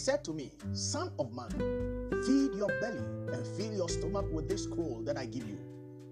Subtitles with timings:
[0.00, 1.50] said to me, Son of man,
[2.24, 5.58] feed your belly and fill your stomach with this scroll that I give you.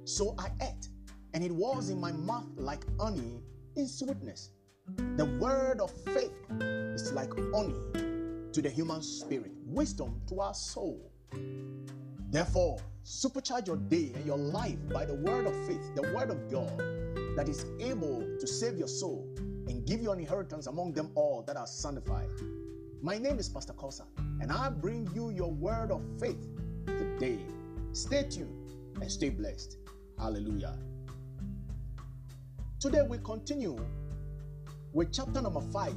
[0.05, 0.89] So I ate,
[1.35, 3.41] and it was in my mouth like honey
[3.77, 4.51] in sweetness.
[5.17, 7.75] The word of faith is like honey
[8.53, 11.11] to the human spirit, wisdom to our soul.
[12.31, 16.51] Therefore, supercharge your day and your life by the word of faith, the word of
[16.51, 16.77] God
[17.37, 19.27] that is able to save your soul
[19.67, 22.29] and give you an inheritance among them all that are sanctified.
[23.01, 24.07] My name is Pastor Korsah,
[24.41, 26.45] and I bring you your word of faith
[26.85, 27.39] today.
[27.93, 29.77] Stay tuned and stay blessed.
[30.19, 30.77] Hallelujah.
[32.81, 33.79] Today we continue
[34.93, 35.95] with chapter number five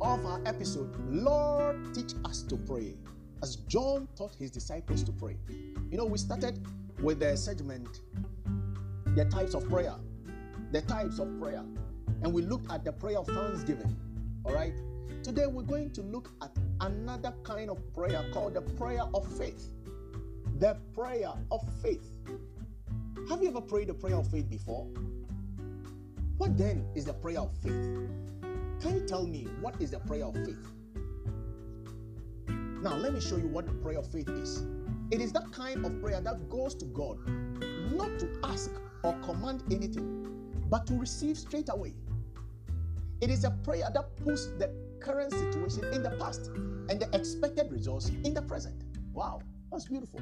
[0.00, 2.94] of our episode Lord, teach us to pray.
[3.42, 5.36] As John taught his disciples to pray.
[5.90, 6.66] You know, we started
[7.02, 8.00] with the segment,
[9.14, 9.96] the types of prayer,
[10.72, 11.62] the types of prayer,
[12.22, 13.94] and we looked at the prayer of thanksgiving.
[14.46, 14.72] All right.
[15.22, 19.72] Today we're going to look at another kind of prayer called the prayer of faith.
[20.58, 22.12] The prayer of faith.
[23.28, 24.86] Have you ever prayed the prayer of faith before?
[26.38, 27.72] What then is the prayer of faith?
[28.80, 30.66] Can you tell me what is the prayer of faith?
[32.48, 34.64] Now, let me show you what the prayer of faith is.
[35.10, 37.18] It is that kind of prayer that goes to God
[37.92, 38.70] not to ask
[39.02, 41.94] or command anything, but to receive straight away.
[43.20, 44.70] It is a prayer that puts the
[45.06, 46.48] current situation in the past
[46.88, 48.74] and the expected results in the present.
[49.12, 49.40] Wow,
[49.70, 50.20] that's beautiful.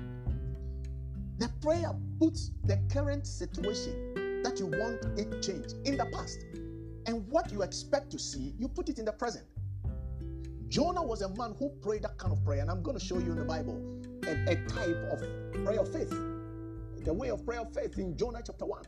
[1.38, 6.44] The prayer puts the current situation that you want it changed in the past.
[7.06, 9.46] And what you expect to see, you put it in the present.
[10.68, 13.18] Jonah was a man who prayed that kind of prayer, and I'm going to show
[13.18, 13.82] you in the Bible
[14.26, 15.20] a, a type of
[15.64, 16.10] prayer of faith.
[17.04, 18.82] The way of prayer of faith in Jonah chapter 1.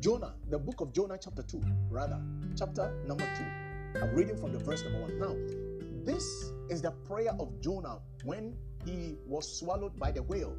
[0.00, 2.20] Jonah, the book of Jonah, chapter 2, rather,
[2.56, 3.59] chapter number 2.
[3.96, 5.18] I'm reading from the verse number 1.
[5.18, 5.36] Now,
[6.04, 10.56] this is the prayer of Jonah when he was swallowed by the whale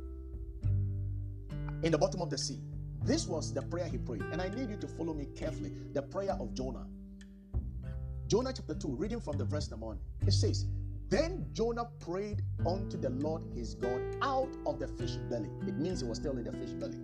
[1.84, 2.60] in the bottom of the sea.
[3.04, 4.22] This was the prayer he prayed.
[4.32, 5.72] And I need you to follow me carefully.
[5.94, 6.86] The prayer of Jonah.
[8.28, 10.00] Jonah chapter 2, reading from the verse number 1.
[10.28, 10.68] It says,
[11.10, 15.50] Then Jonah prayed unto the Lord his God out of the fish belly.
[15.68, 17.00] It means he was still in the fish belly.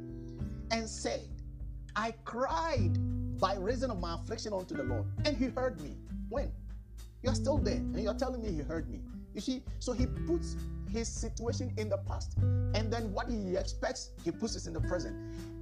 [0.71, 1.27] And said,
[1.95, 2.99] I cried
[3.39, 5.05] by reason of my affliction unto the Lord.
[5.25, 5.97] And he heard me.
[6.29, 6.51] When?
[7.23, 7.75] You're still there.
[7.75, 9.01] And you're telling me he heard me.
[9.33, 10.55] You see, so he puts
[10.89, 12.37] his situation in the past.
[12.73, 15.15] And then what he expects, he puts it in the present.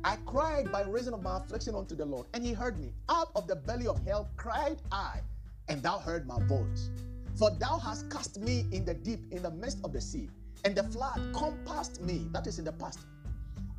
[0.04, 2.94] I cried by reason of my affliction unto the Lord, and he heard me.
[3.10, 5.20] Out of the belly of hell cried I,
[5.68, 6.90] and thou heard my voice.
[7.36, 10.30] For thou hast cast me in the deep, in the midst of the sea,
[10.64, 12.28] and the flood compassed me.
[12.32, 13.00] That is in the past.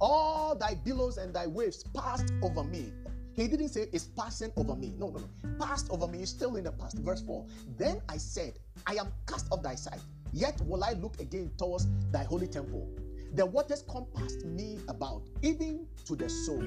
[0.00, 2.92] All thy billows and thy waves passed over me.
[3.36, 4.94] He didn't say it's passing over me.
[4.98, 5.64] No, no, no.
[5.64, 6.98] Passed over me is still in the past.
[6.98, 7.44] Verse 4.
[7.76, 10.00] Then I said, I am cast off thy sight.
[10.32, 12.88] Yet will I look again towards thy holy temple.
[13.34, 16.60] The waters compassed me about, even to the soul.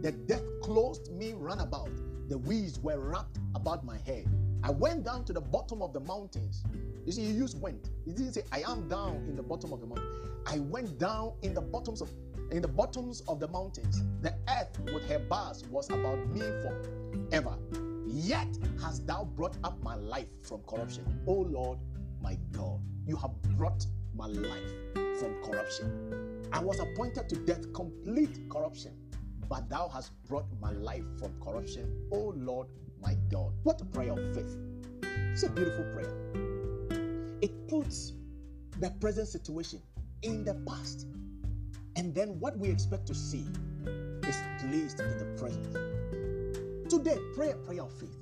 [0.00, 1.90] The death closed me round about.
[2.30, 4.26] The weeds were wrapped about my head.
[4.62, 6.64] I went down to the bottom of the mountains.
[7.04, 7.90] You see, he used went.
[8.06, 10.08] He didn't say, I am down in the bottom of the mountain.
[10.46, 12.10] I went down in the bottoms of
[12.54, 14.00] in the bottoms of the mountains.
[14.22, 17.58] The earth with her bars was about me forever.
[18.06, 18.46] Yet
[18.80, 21.04] hast thou brought up my life from corruption.
[21.26, 21.80] O Lord,
[22.22, 24.72] my God, you have brought my life
[25.18, 26.46] from corruption.
[26.52, 28.92] I was appointed to death, complete corruption,
[29.48, 32.08] but thou hast brought my life from corruption.
[32.12, 32.68] O Lord,
[33.02, 33.52] my God.
[33.64, 34.56] What a prayer of faith.
[35.32, 36.14] It's a beautiful prayer.
[37.42, 38.12] It puts
[38.78, 39.82] the present situation
[40.22, 41.08] in the past
[41.96, 43.46] and then what we expect to see
[44.26, 45.72] is placed in the present.
[46.88, 48.16] Today, pray a prayer of faith.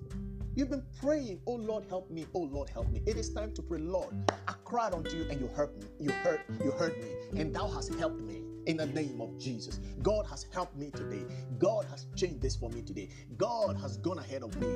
[0.55, 3.01] You've been praying, oh Lord, help me, oh Lord, help me.
[3.07, 4.15] It is time to pray, Lord.
[4.47, 5.87] I cried unto you and you heard me.
[5.99, 9.81] You heard, you heard me, and thou hast helped me in the name of Jesus.
[10.03, 11.25] God has helped me today.
[11.59, 13.09] God has changed this for me today.
[13.39, 14.69] God has gone ahead of me.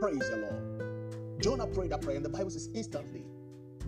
[0.00, 1.40] Praise the Lord.
[1.42, 3.24] Jonah prayed that prayer, and the Bible says instantly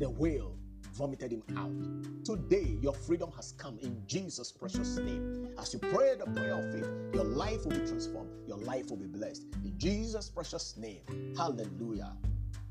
[0.00, 0.58] the whale
[0.94, 2.24] vomited him out.
[2.24, 5.48] Today, your freedom has come in Jesus' precious name.
[5.58, 8.96] As you pray the prayer of faith, your life will be transformed, your life will
[8.96, 9.44] be blessed.
[9.64, 11.34] In Jesus' precious name.
[11.36, 12.12] Hallelujah.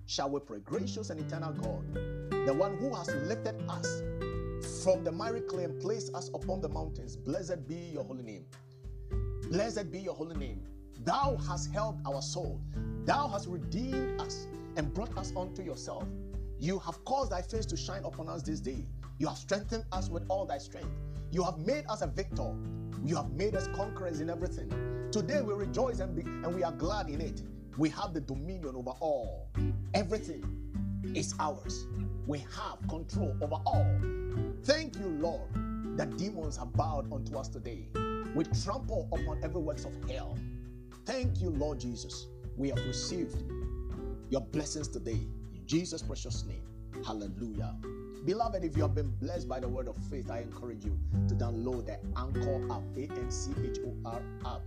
[0.06, 0.60] Shall we pray?
[0.60, 1.94] Gracious and eternal God,
[2.46, 4.02] the one who has lifted us
[4.84, 8.46] from the miry clay and placed us upon the mountains, blessed be your holy name.
[9.50, 10.62] Blessed be your holy name.
[11.04, 12.62] Thou hast helped our soul.
[13.06, 14.48] Thou hast redeemed us
[14.78, 16.06] and brought us unto yourself.
[16.64, 18.86] You have caused thy face to shine upon us this day.
[19.18, 20.88] You have strengthened us with all thy strength.
[21.30, 22.56] You have made us a victor.
[23.04, 24.70] You have made us conquerors in everything.
[25.12, 27.42] Today we rejoice and, be, and we are glad in it.
[27.78, 29.50] We have the dominion over all,
[29.94, 30.46] everything.
[31.14, 31.86] is ours.
[32.28, 33.98] We have control over all.
[34.64, 35.50] Thank you, Lord,
[35.98, 37.90] that demons have bowed unto us today.
[38.34, 40.38] We trample upon every works of hell.
[41.06, 42.28] Thank you, Lord Jesus.
[42.56, 43.44] We have received
[44.30, 45.28] your blessings today.
[45.66, 46.64] Jesus' precious name.
[47.06, 47.76] Hallelujah.
[48.26, 51.36] Beloved, if you have been blessed by the word of faith, I encourage you to
[51.36, 54.62] download the Anchor app, A N C H O R app.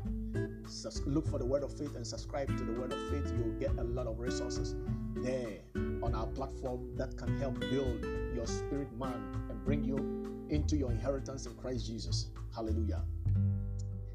[1.07, 3.33] Look for the word of faith and subscribe to the word of faith.
[3.39, 4.75] You'll get a lot of resources
[5.17, 5.61] there
[6.03, 8.05] on our platform that can help build
[8.35, 9.97] your spirit man and bring you
[10.51, 12.27] into your inheritance in Christ Jesus.
[12.55, 13.03] Hallelujah.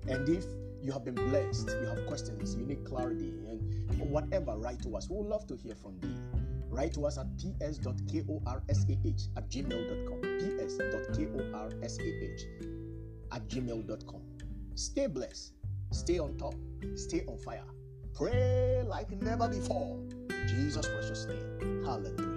[0.07, 0.45] And if
[0.83, 5.09] you have been blessed, you have questions, you need clarity, and whatever, write to us.
[5.09, 6.15] We would love to hear from thee.
[6.71, 8.31] Write to us at ps.korsah
[9.37, 10.21] at gmail.com.
[10.21, 11.67] ps.korsah
[13.33, 14.21] at gmail.com.
[14.75, 15.53] Stay blessed,
[15.91, 16.55] stay on top,
[16.95, 17.65] stay on fire.
[18.13, 19.99] Pray like never before.
[20.47, 21.83] Jesus' precious name.
[21.85, 22.30] Hallelujah.